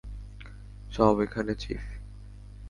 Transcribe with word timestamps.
সব 0.91 1.15
এখানে, 1.19 1.53
চীফ! 1.55 1.83